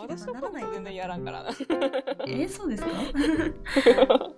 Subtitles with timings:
[0.00, 1.50] 私とかも全然やらんからな。
[2.26, 2.88] えそうですか？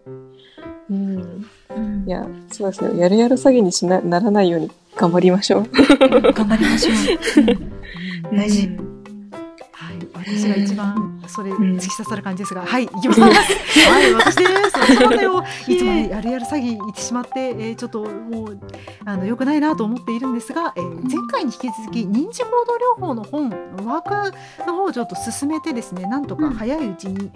[0.90, 1.46] うん。
[2.06, 2.98] いや、そうですね。
[3.00, 5.66] やるやる詐欺にしなならないように頑張りましょう。
[6.32, 6.92] 頑張りましょ
[7.42, 8.34] う。
[8.36, 8.68] 大事。
[9.72, 13.20] はい、私が一番それん突き刺さる感じですが、はい、行きます。
[13.20, 13.28] は
[14.06, 14.96] い、私です。
[14.96, 15.42] そうだよ。
[15.66, 18.60] いつもやるやる詐欺行ってしまって、えー、ちょっともう
[19.04, 23.50] あの良くないなと思っているんですが、えー、前回に引き続き認知行動療法の本
[23.86, 27.30] ワークの方をちょっと進めてですね、なんとか早いうちに。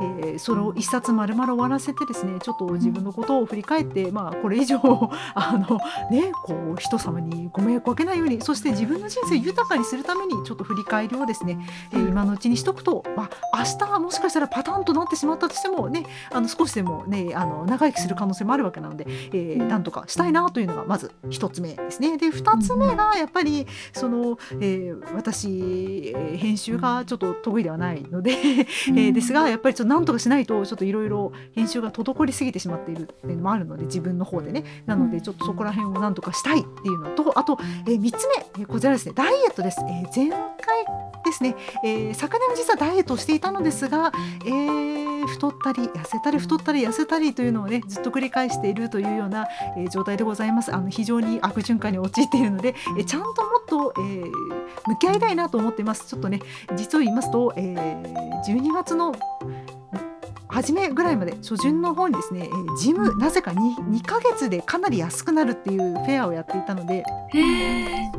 [0.00, 4.78] えー、それを一冊丸々終わらせてですねちょっと自分のことを振り返って、まあ、これ以上
[5.34, 5.78] あの、
[6.10, 11.58] ね、こう人様にご迷惑をかけないようにそして自分の人生を豊かにするためにちょっと振り返りをですね、
[11.92, 22.16] えー今のうちにしとくと、まあ、明日もしかしたらパターンとなってしまったとしても、ね、あの少しでも、ね、あの長生きする可能性もあるわけなので、えーなんとかしたいなというのがまず一つ目ですね。
[22.16, 34.62] で二つ目がやっぱりその、えー私、えー編集がちょっと得意ではないので、えーですがやっぱりちょっとなんとかしないとちょっといろいろ編集が滞りすぎてしまっているっていうのもあるので自分の方でね。
[34.86, 39.12] なのでちょっとそこら辺をなんとかしたいっていうのとあと、え3つ目、えーこちらですね。
[39.16, 40.38] ダイエットです、えー前回
[41.24, 44.12] ですね、えー昨年も実はダイエットをしていたのですが、
[44.46, 50.72] えー太ったり痩せたり太ったり痩せたりというのをねずっと繰り返しているというような、えー状態でございます。
[50.74, 54.32] あの非常に悪循環に陥っているので、えーちゃんともっと、えー
[54.86, 56.06] 向き合いたいなと思っています。
[56.08, 56.40] ちょっとね
[56.76, 59.14] 実を言いますと、えー12月の
[60.50, 67.04] 初めぐらいまで初旬の方にですね、えージムなぜか 2, 2ヶ月でかなり安くなるっていうフェアをやっていたので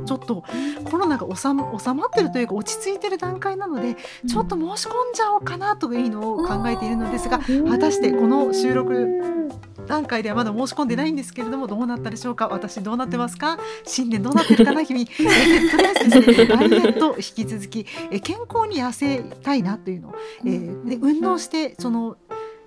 [0.05, 0.43] ちょっと
[0.89, 3.95] コロナが収ま収まってるというか落ち着いてる段階なので
[4.27, 9.41] ちょっと申し込んじゃおうかなというのを考えているのですが果たしてこの収録
[9.87, 12.47] 段階ではまだ申し込んでないんですけれどもどうなったでしょうか？
[12.47, 13.57] 私どうなってますか？
[13.83, 20.15] 新年どうなってるかな君、 えーとりあえずですねダイエット引き続き、えー健康に痩せたいなというのを、
[20.45, 22.15] えーで運動してその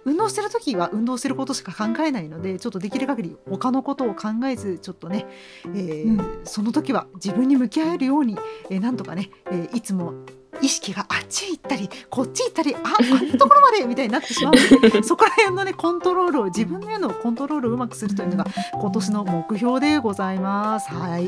[0.04, 5.26] 運動してる時は運動してることしか考えないのでちょっとできる限り他のことを考えずちょっとね、
[5.66, 8.36] えーその時は自分に向き合えるように、
[8.70, 10.12] えーなんとかね、えーいつも
[10.60, 20.92] 意識があっち行ったりこっち行ったりああんなところまで みたいになってしまうので そこら辺のねコントロールを自分のへのコントロールをうまくするというのが今年の目標でございます。
[20.92, 21.26] はい、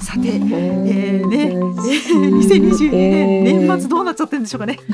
[0.00, 4.78] さて、えー、ね、2022年、年末どうなっちゃってるんでしょうかね。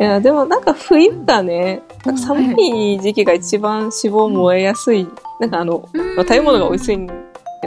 [0.00, 5.08] いや、でもなんか冬がね、なんか寒い時期が一番脂肪燃えやすい。
[5.40, 7.12] なんかあの、まあ、食べ物が美味しいんで、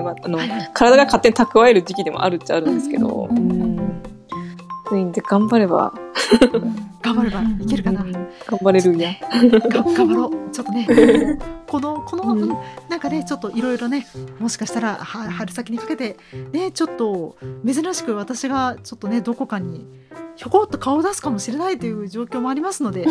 [0.02, 0.40] まあ、あの、
[0.74, 3.81] 体が勝手に蓄える時期でもあるっちゃあるんですけど、ううん
[4.92, 4.92] ん。
[4.92, 5.94] そういうんで頑張れば、
[7.02, 8.04] 頑張ればいけるかな。
[8.04, 9.14] 頑張れるんや。
[9.22, 10.52] が頑張ろう。
[10.52, 10.88] ちょっとね、
[11.68, 12.50] このこの、うん
[12.90, 14.06] なんかねちょっといろいろね、
[14.40, 16.18] もしかしたらは春先にかけて
[16.52, 19.86] ねちょっと珍しく私がちょっとねどこかに
[20.42, 23.06] ひょこっと顔を出すかもしれないという状況もありますので、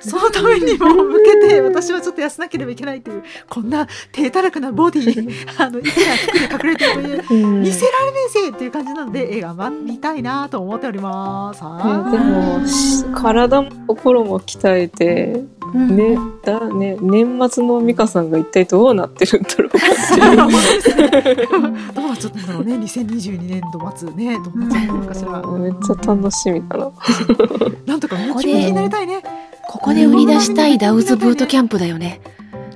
[0.00, 5.30] そのためにも向けて私はちょっと痩せなければいけないというこんな低たらくなボディ
[5.62, 6.16] あのいくら
[6.48, 7.60] 服で隠れてるといううん。
[7.60, 11.62] 見せられねえぜっていう感じなので、えー頑張りたいなと思っております。
[11.62, 21.50] ねはでも、し体も心も鍛えて、ね、だね、年末の美香さんが一体どうなってるんだろうっていう。
[21.94, 22.74] どうなっちゃったんだろうね。
[22.76, 24.38] 2022年度末ね。
[24.44, 26.92] どうなっちゃったのかしら、めっちゃ楽しみだな。
[27.86, 29.22] なんとかムここでキムキになりたいね。
[29.68, 32.20] ここで売り出したいダウズブートキャンプだよね。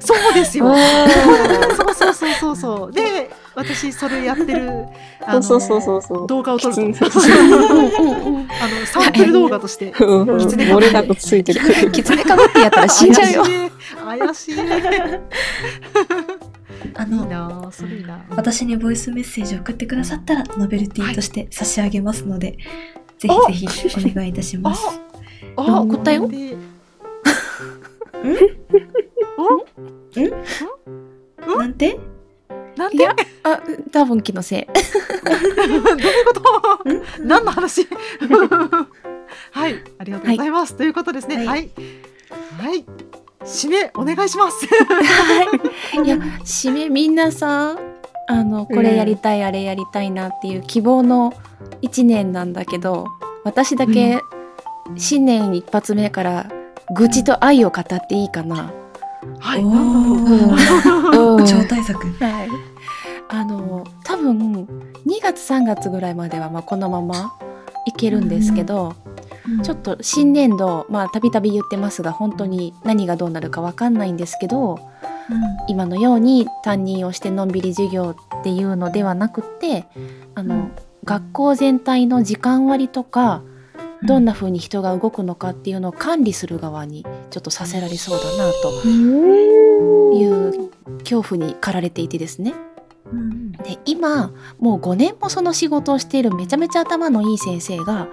[0.00, 0.70] そうですよ。
[0.70, 0.76] あ
[1.76, 2.92] そうそうそうそうそう。
[2.92, 4.84] で私それやってる
[5.26, 6.02] あのそうそうそう。
[6.02, 6.26] そう。
[6.26, 6.80] 動画を撮ると。
[6.80, 6.92] あの
[8.86, 9.92] サンプル動画として。
[9.92, 13.44] キツネかぶってやったら死んじゃうよ。
[14.04, 15.18] 怪しい怪しいいい
[16.96, 18.24] あのなあそれいいな。
[18.30, 22.58] 私にボイスメッセージを送ってくださったらノベルティとして差し上げますので、
[23.28, 24.82] ぜひぜひお願いいたします。
[25.56, 26.56] あ送ったよで
[31.46, 31.98] なんて？
[32.76, 32.96] なんて？
[32.96, 33.60] いや、あ、
[33.92, 34.66] 多分気のせい。
[34.66, 34.72] ど
[35.32, 35.82] ういう
[36.26, 36.42] こと？
[37.20, 37.86] 何の話？
[39.52, 40.74] はい、ありがとうございます。
[40.74, 41.44] ということですね。
[41.44, 41.52] は。
[41.52, 41.70] はい。
[42.58, 42.84] はい。
[43.44, 44.64] 締め、お願いします。
[44.66, 44.68] い。
[46.08, 47.14] や、締めみん。
[47.14, 47.76] なさ、
[48.26, 51.32] あの、これやりたい、あれやりたいなっていう希望の
[51.82, 53.06] 一年なんだけど、
[53.44, 54.20] 私だけ
[54.96, 56.46] 新年一発目から
[56.94, 58.72] 愚痴と愛を語っていいかな。
[59.38, 59.62] はい。
[62.20, 62.48] はい。
[63.28, 64.66] あの、多分
[65.06, 67.34] 2月3月ぐらいまではまあこのまま
[67.86, 68.94] いけるんですけど、
[69.62, 74.78] ちょっと新年度まあたびたび言ってますが本当に何がどうなるかわかんないんですけど
[75.68, 79.86] 今のように担任をしてのんびり授業っていうのではなくって
[80.34, 80.72] あの、うん。
[81.04, 83.42] 学校全体の時間割とか
[84.04, 92.54] どんな風に人が動くのかっていうのを管理する側にちょっとさせられそうだなという恐怖に駆られていてですね。
[93.10, 93.52] うん。
[93.52, 98.08] で今もう5年もその仕事をしているめちゃめちゃ頭のいい先生が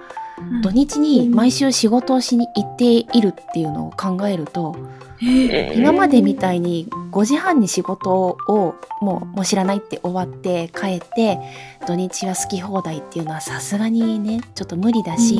[0.62, 11.38] 土日に毎週仕事をしに行っているっていうのを考えるとえ今までみたいに5時半に仕事をもうもう知らないって終わって帰って
[11.86, 15.36] 土日は好き放題っていうのはさすがにねちょっと無理だし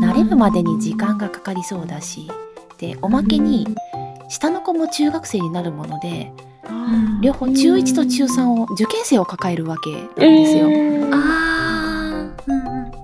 [0.00, 2.28] 慣れるまでに時間がかかりそうだし
[2.78, 3.68] でおまけに
[4.28, 6.32] 下の子も中学生になるもので
[7.20, 10.66] 両方中1と中3を受験生を抱えるわけなんですよ。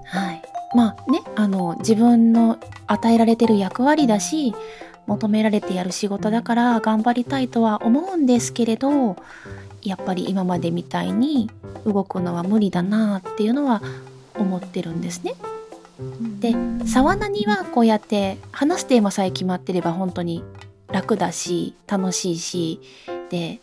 [0.04, 0.42] はい、
[0.76, 2.58] まあねあの自分の
[2.88, 4.54] 与えられてる役割だし
[5.10, 9.16] 求められてやる仕事だから頑張りたいとは思うんですけれど
[9.82, 11.50] やっぱり今までみたいに
[11.84, 13.82] 動くのは無理だなっていうのは
[14.38, 15.34] 思ってるんですね。
[16.38, 16.54] で
[16.86, 20.44] 沢名にはこうやって話すテーマさえ決まってれば本当に
[20.88, 22.80] 楽だし楽しいし
[23.30, 23.60] で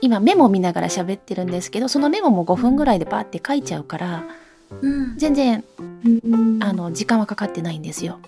[0.00, 4.24] 今メモ見ながら喋ってるんですけどそのメモも5分ぐらいでバーって書いちゃうから
[4.80, 5.62] うん全然
[6.60, 8.18] あの時間はかかってないんですよ。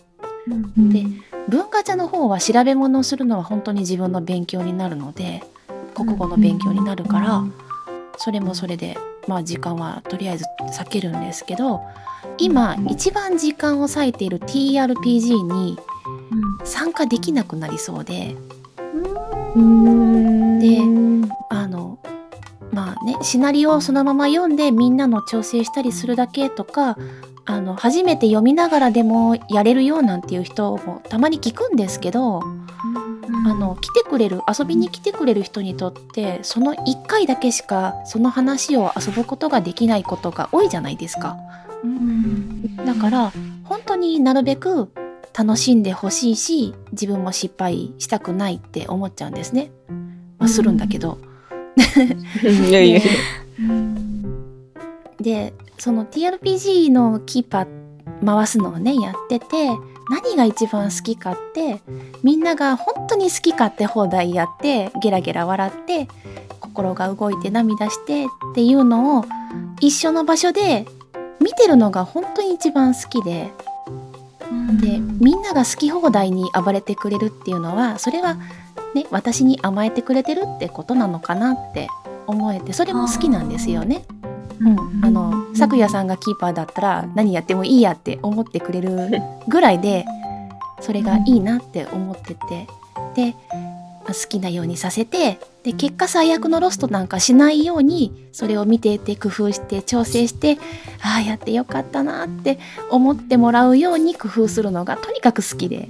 [0.49, 1.05] うんで
[1.49, 5.43] 文化茶の方は調べ物をするのは本当に自分の勉強になるので
[5.94, 7.44] 国語の勉強になるから
[8.17, 8.96] それもそれで
[9.26, 11.82] まあ時間はとりあえず避けるんですけど
[12.38, 15.79] 今一番時間を割いている TRPG に
[16.64, 18.35] 参加できなくなりそうで
[19.55, 20.81] で
[21.50, 21.99] あの
[22.73, 26.97] まあねシナリオをそのまま読んでみんなの調整したりするだけとか
[27.46, 32.41] あの初めて読みながらでもやれるよなんていう人もたまに聞くんですけど
[33.46, 41.37] あの来てくれる遊びに来てくれる人にとってその1回だけしかその話を遊ぶことができないことが多いじゃないですか。
[41.82, 43.32] うんだから
[43.64, 44.90] 本当になるべく
[45.37, 49.70] 楽しんでほしいし自分も失敗したくないって思っちゃうんですね。
[50.38, 51.19] まあ、するんだけど。
[52.69, 53.11] いや いやいや。
[55.20, 55.55] で
[55.85, 59.69] その TRPG のキーパー回すのをねやってて
[60.09, 61.83] 何が一番好きかって
[62.23, 66.09] みんなが本当に好き勝手放題やってゲラゲラ笑って
[66.59, 69.27] 心が動いて涙してっていうのを
[69.83, 70.87] 一緒の場所で
[71.39, 73.51] 見てるのが本当に一番好きで
[74.81, 78.37] でみんなが好き放題に暴れてくれるっていうのはそれは
[78.95, 81.89] ね私に甘えてくれてるってことなのかなって
[82.27, 84.07] 思えてそれも好きなんですよね。
[84.61, 89.11] うん、あの咲夜さんがキーパーだったら何やってもいいやって思ってくれる
[89.49, 90.05] ぐらいで
[90.81, 92.67] それがいいなって思ってて。
[93.15, 93.35] で
[94.05, 100.59] まあ好きなようにさせてで結果最悪のロストなんかしないようにそれを見ていて工夫して調整して
[101.01, 102.59] ああやってよかったなって
[102.91, 105.89] 思ってもらうように工夫するのがとにかく好きで、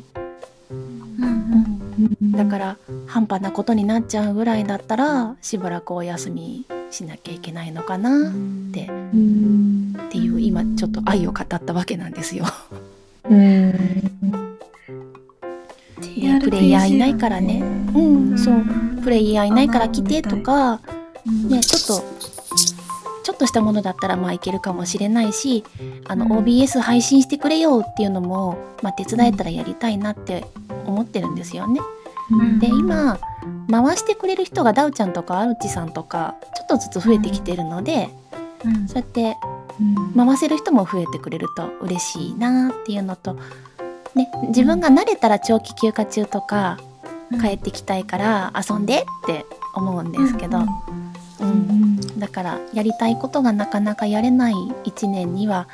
[2.22, 2.76] だから
[3.06, 8.32] 半端なことになっちゃうぐらいだったらしばらくお休みしなきゃいけないのかなっ
[8.72, 8.86] てっ
[10.10, 12.44] ていう今ちょっと愛を語ったわけなんですよ。
[13.28, 13.74] で
[16.40, 17.62] プレイヤーいないからね。
[17.94, 17.98] う
[18.34, 18.62] ん、そう。
[19.02, 20.80] プレイヤーいないから来てとか、
[21.48, 22.04] ね、ちょっと、
[23.24, 25.64] ちょっとしたものだったらまあいけるかもしれないし、
[26.06, 30.44] あの、うん OBS 配信してくれよっていうのも、まあ手伝えたらやりたいなって
[30.86, 31.80] 思ってるんですよね。
[32.60, 33.18] で、今、
[33.70, 38.08] 回してくれる人がダウちゃんとかアルチさんとか、ちょっとずつ増えてきてるので、
[38.86, 39.36] そうやって
[40.16, 43.34] 回せる人も増えてくれると嬉しいなっていうのと、
[44.14, 46.78] ね、自分が慣れたら長期休暇中とか
[47.40, 49.44] 帰ってきたいから遊んでって
[49.74, 50.58] 思うんですけど、
[51.40, 52.18] うん。
[52.18, 54.54] だからやりたいことがなかなかやれない
[54.84, 55.68] 1年には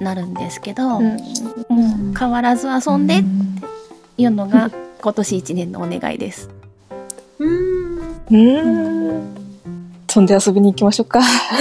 [0.00, 2.14] なるんですけど、うん。
[2.18, 3.22] 変わらず遊んでっ
[4.16, 6.50] ていうのが今年1年のお願いです。
[8.32, 9.34] うんうん。
[10.06, 11.20] 飛んで遊びに行きましょうか。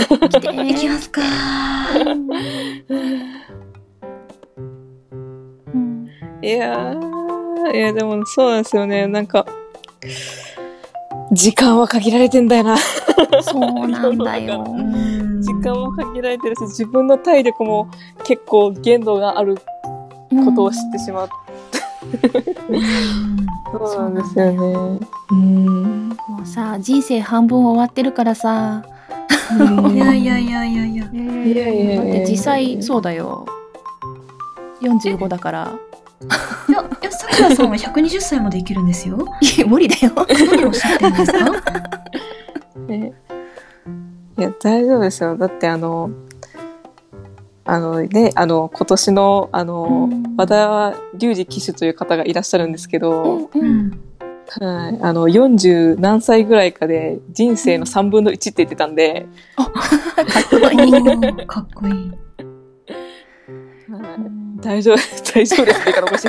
[0.10, 1.22] 行きますか
[5.74, 6.08] うん
[6.42, 9.06] いやー、いやでもそうなんですよね。
[9.08, 9.46] なんか、
[11.32, 12.78] 時間は限られてんだよな。
[13.42, 14.66] そうなんだよ。
[15.42, 17.90] 時間も限られてるし、自分の体力も
[18.24, 21.34] 結構限度があることを知ってしまって。
[23.72, 25.00] そうなんですよね。
[25.32, 26.10] うん。
[26.10, 28.84] もうさ、人生半分終わってるからさ。
[29.94, 31.06] いやいやいやいやいや。
[31.12, 33.46] いやいやだって実際そうだよ。
[34.82, 35.72] 四十五だから。
[36.70, 39.18] いや、いや、さくらさんは百二十歳まで生きるんですよ。
[39.58, 40.14] いや、無理だよ。
[40.16, 41.40] 何をおっしゃってるんですか？
[42.90, 43.14] え。
[44.38, 45.36] いや、大丈夫ですよ。
[45.38, 46.10] だって、あの。
[47.72, 50.36] あのね、あの、今年の、あの、うん。
[50.36, 53.92] 和田隆二騎手という方がいらっしゃるんですけど、うんうん。
[54.60, 59.26] はい、あの、40何歳ぐらいかで人生の3分の1って言ってたんで、
[59.58, 61.94] おー かっこいい。
[61.94, 62.12] はい。
[64.60, 64.98] 大丈夫、
[65.34, 66.28] 大丈夫ですね、からこし。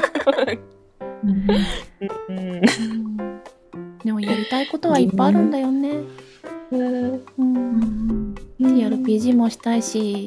[1.25, 1.50] うん。
[2.28, 2.61] うん。
[4.04, 6.02] でもやりたいことはいっぱいあるんだよね。
[6.76, 10.26] うん、TRPG もしたいし、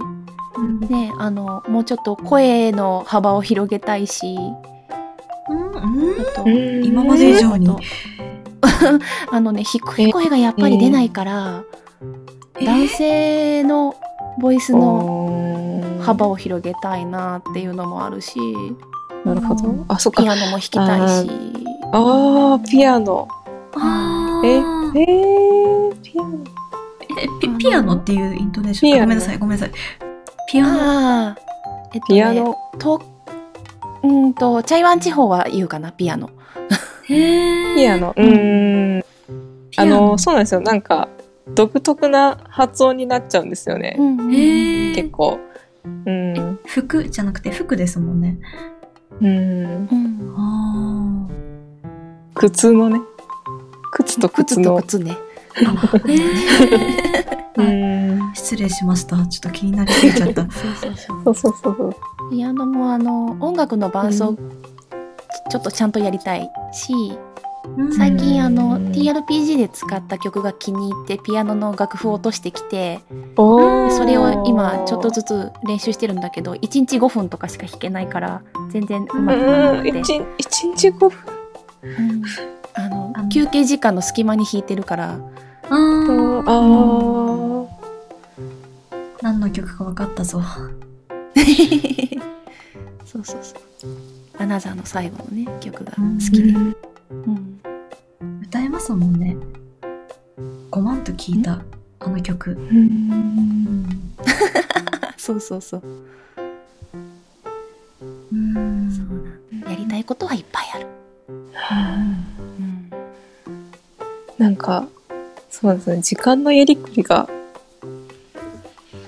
[0.90, 4.38] ね、あのもうちょっと声の幅を広げたいし、
[5.50, 6.22] うん。
[6.22, 7.70] あと今まで以上に
[9.32, 11.64] あのね低い声がやっぱり出ないから、
[12.64, 13.96] 男性の
[14.40, 18.40] ボイスの幅を広げたいなっていうのもあるし、
[19.26, 19.86] なるほど。
[19.88, 20.22] あ、そっか。
[20.24, 21.30] ピアノも弾きたいし、
[21.92, 23.28] ああ、ピアノ。
[23.78, 29.00] あえ、えー、えピピアノっていうイントネーション？
[29.02, 29.72] ごめんなさいごめんなさい
[30.50, 31.36] ピアノ？
[31.94, 32.56] えっとねピアノ。
[32.80, 33.02] と
[34.04, 36.30] うんとチャイワン地方は言うかなピアノ。
[37.08, 38.14] ピアノ。
[38.16, 39.06] うーん。
[39.78, 40.62] あの、そうなんですよ。
[40.62, 41.08] なんか、
[41.54, 43.96] 独特な発音になっちゃうんですよね。
[44.96, 45.40] 結構。
[45.84, 46.60] うん。
[46.66, 47.08] 服？
[47.10, 48.40] じゃなくて服ですもんね
[49.22, 49.28] うん。
[49.28, 51.28] うんあ
[52.34, 53.00] 靴のね。
[53.92, 54.82] 靴と靴靴との。
[54.82, 55.18] 靴ね。
[55.56, 56.16] ーへ
[57.58, 58.36] うーん。
[58.36, 61.22] 失礼しましたちょっと気になりすぎちゃった そうそうそう。
[61.24, 62.30] そうそうそうそう。
[62.32, 64.38] ピアノもあの音楽の伴奏、う
[65.50, 66.94] ちょっとちゃんとやりたいし
[67.78, 73.00] うん最近あのうん TRPG で使った曲が気に入ってピアノの楽譜を落としてきて
[73.36, 79.76] それを今ちょっとずつ練習してるんだけど1日5分とかしか弾けないから全然うまくならう。
[79.76, 81.12] なんくて、一一日5分？
[81.84, 82.22] うん
[82.76, 85.14] あのあの休憩時間の隙間に弾いてるから。
[85.14, 86.44] あー。
[86.46, 87.68] あー。
[89.22, 90.42] 何の曲か分かったぞ。
[93.06, 93.60] そうそうそう。
[94.38, 96.14] アナザーの最後のね曲がうん。
[96.16, 96.54] 好きで、う
[97.32, 97.60] ん。
[98.44, 99.38] 歌えますもんね。
[100.72, 101.62] 5万と聞いた
[102.00, 102.52] あの曲。
[102.52, 103.88] うん。
[105.18, 105.84] そうそうそう。
[108.34, 108.92] うん。
[108.92, 109.06] そう
[109.62, 110.88] なんやりたいことはいっぱいある、
[111.30, 112.25] うん
[114.38, 114.88] なんか、
[115.50, 117.30] そうですね、時間のやりくりが、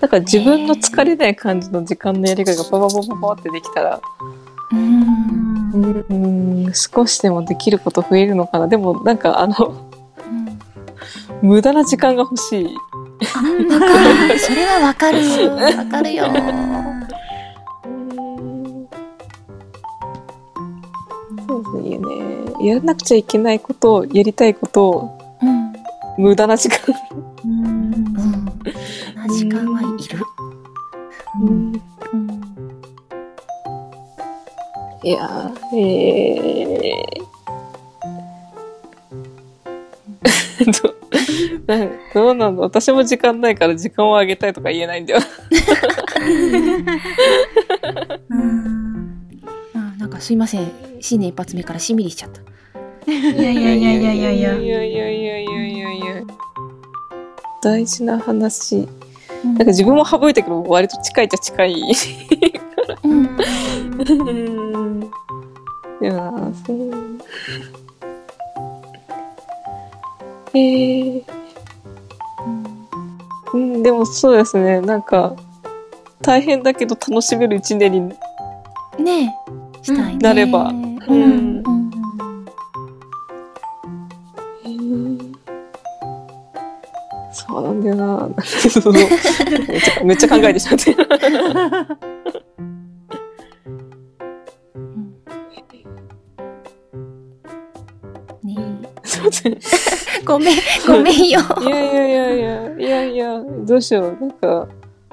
[0.02, 4.02] なんか自分の疲れない感じの時間のやりくりがパパパパパってできたら、
[4.72, 8.68] うんうん、少しでもできること増えるのかな。
[8.68, 9.98] でもなんかあの、うん
[11.42, 12.66] 無駄な時間が欲しい。
[12.66, 12.72] わ
[13.80, 14.40] かる。
[14.40, 15.20] それはわかる。
[15.78, 16.26] わかるよ。
[21.48, 22.68] そうですね。
[22.68, 25.17] やらなくちゃいけないことを、やりたいことを、うん。
[26.18, 26.80] 無駄な時間。
[27.46, 27.54] うんう
[27.92, 28.46] ん。
[29.16, 30.24] な時間はいる。
[31.42, 31.74] うん
[32.14, 32.38] うん。
[35.04, 40.96] いやー、えー、ど
[41.68, 45.20] なんどうなんだ私も時間ないから時間をあげたいとか言えないんだよ。
[48.30, 49.28] うん
[49.76, 50.72] あなんかすいません。
[51.00, 52.42] 新年一発目からしんみりしちゃった。
[53.10, 55.37] いやいやいやいやいやいやいやいやいやいやいやいや
[57.68, 58.78] 大事な話。
[58.78, 61.76] うんなんか自分も省いてくる割と近いっちゃ近い。
[63.04, 63.12] うん。
[63.12, 63.20] う
[65.04, 65.04] ん
[66.02, 67.20] いやーそう。
[70.54, 71.24] えー、
[73.54, 74.82] うん、でもそうですね。
[74.82, 75.36] なんか、
[76.22, 78.00] 大変だけど楽しめる一年に、
[78.98, 79.38] ね
[79.84, 79.84] え。
[79.84, 80.20] したいね。
[80.20, 81.57] なればうん。
[87.48, 88.30] そうなんだよな。
[88.44, 90.96] そ うめっちゃめっちゃ考えてしまって。
[100.26, 101.40] ごめん、ごめんよ。
[101.62, 104.18] いやいやいやいや、いやいや、どうしよう。
[104.20, 104.68] なんか、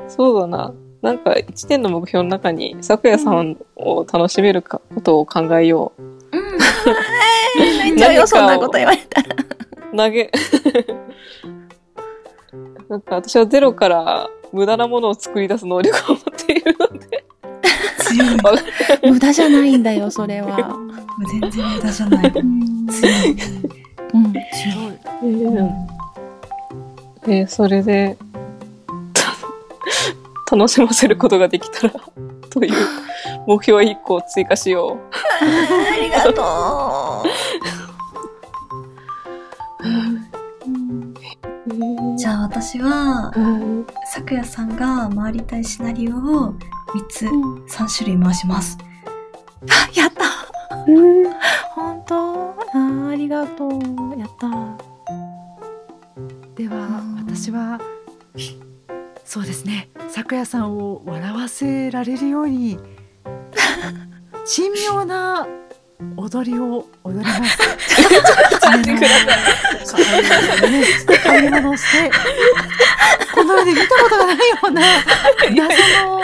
[0.09, 0.75] そうだな。
[1.03, 6.03] なんか、一年の目標の中に、咲夜さんを楽しめるかことを考えよう。
[7.59, 9.37] 泣いちゃうよ、そんなこと言われたら。
[9.97, 10.31] 投げ、
[12.89, 17.25] なんか私はゼロから無駄なものを作り出す能力を持っているので、
[17.99, 20.77] 強い無駄じゃないんだよ、それは。
[21.41, 22.87] 全然無駄じゃないうん。
[22.89, 23.37] 強い
[24.13, 24.33] うん。
[24.33, 25.71] 強いえー
[27.27, 28.17] えーそれで、
[30.47, 31.95] た楽しませることができたら、
[32.51, 32.73] という
[33.47, 37.44] 目標1個追加しよありがとう。
[42.45, 46.57] 私はうん咲夜さんが回りたいシナリオを3
[47.09, 47.65] つ、うん。
[47.65, 48.77] 3種類回します。
[49.71, 50.25] あやった。
[51.75, 52.51] 本当？
[52.51, 53.71] あーありがとう。
[54.19, 54.49] やった。
[56.55, 57.17] ではうん。
[57.17, 57.81] 私は
[59.25, 59.89] そうですね。
[60.11, 62.79] 咲夜さんを笑わせられるように
[64.45, 65.47] 神妙な
[66.17, 67.59] 踊りを踊ります。
[71.23, 72.11] 買い物をして
[73.35, 74.83] この世で見たことがないような
[75.51, 75.59] 謎
[76.07, 76.23] の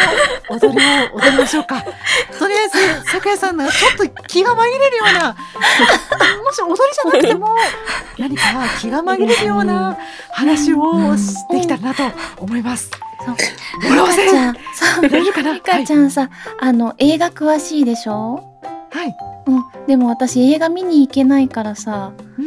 [0.49, 0.79] 踊り
[1.13, 1.83] を踊りましょうか。
[2.39, 2.69] とりあえ
[3.03, 5.37] ず咲夜さんがちょっと気が紛れるような
[6.43, 7.57] もし踊りじゃなくても
[8.19, 8.43] 何か
[8.81, 9.97] 気が紛れるような
[10.33, 11.15] 話を
[11.51, 12.05] できたらなと
[12.39, 12.91] 思います。
[13.25, 13.37] そう
[13.83, 14.61] 笑わせミカちゃんそ
[15.01, 18.43] うられるかなミカちゃんさ、あの映画詳しいでしょ？
[18.91, 19.15] はい。
[19.57, 22.45] うんでも私映画見に行けないからさうん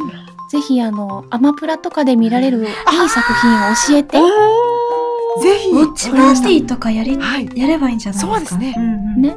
[0.50, 4.18] ぜひあのアマプラとかで見られるいい作品を教えて
[5.42, 5.70] ぜひ。
[5.70, 7.48] ウォッチパーティーとかやり、はい。
[7.56, 8.34] やればいいんじゃないですか？
[8.34, 8.82] そうですねんう
[9.18, 9.36] んね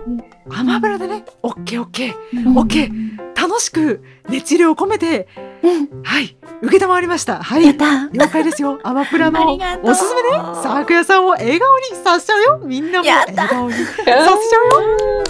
[0.52, 2.48] アマブラでね、オッケーオッケー。
[2.48, 3.18] うんオッケー。
[3.36, 5.28] 楽しく熱量を込めて、
[5.64, 6.38] うんはい。
[6.62, 7.42] 受りました。
[7.42, 7.64] はい。
[7.66, 8.80] 了解ですよ。
[8.84, 10.38] アマプラ あのおすすめね。
[10.62, 12.62] サークヤさんを笑顔にさせちゃうよ。
[12.64, 14.24] みんなも笑顔にさせちゃ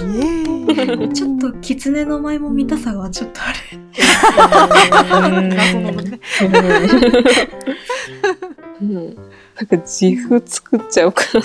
[0.03, 0.13] うよ。
[0.13, 0.56] イエーイ。
[1.13, 3.57] ちょっと狐の舞も見たさがちょっとある。
[8.79, 8.87] な
[9.63, 11.41] んか自負作っちゃおうかな。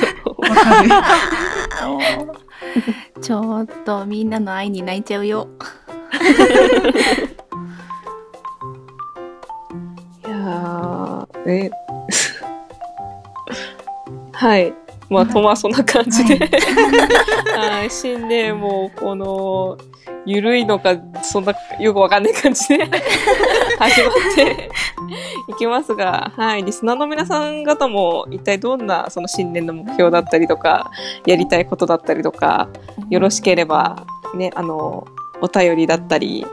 [3.20, 5.48] ちょっとみんなの愛に泣いちゃうよ
[10.26, 11.70] いやー、え、
[14.32, 14.74] はい。
[15.12, 16.38] まあ、とまあそんな感じで、
[17.56, 19.76] はい、新年もこの、
[20.24, 22.84] ゆるいのか、そんな、よくわかんない感じで。
[23.78, 24.70] 始まって。
[25.48, 30.90] いきますが、はい、リスナーの皆さん方も一体どんなその新年の目標だったりとか、
[31.26, 32.68] やりたいことだったりとか、
[33.10, 35.06] よろしければ、ね、あの、
[35.40, 36.46] お便りだったり、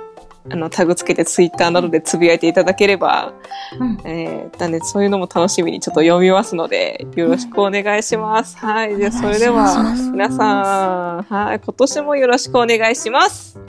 [0.52, 3.34] あの、タグつけてツイッターなどでつぶやいていただければ、
[3.80, 8.58] うんえー、なんでそういうのも楽しみにちょっと読みますので、よろしくお願いします。
[8.58, 8.98] はい。
[8.98, 13.60] じゃあ、それでは皆さん、はい、今年もよろしくお願いします。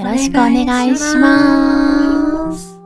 [0.00, 2.78] よろしくお願いします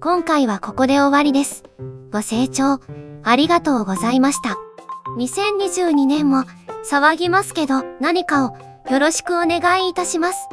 [0.00, 1.64] 今回はここで終わりです。
[2.10, 2.80] ご清聴
[3.22, 4.56] ありがとうございました。
[5.16, 6.44] 2022年も
[6.90, 8.56] 騒ぎますけど何かを
[8.90, 10.48] よろしくお願いいたします。